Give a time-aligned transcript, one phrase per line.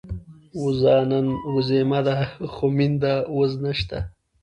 [0.63, 2.15] وزه نن وزيمه ده،
[2.53, 3.99] خو مينده وز نشته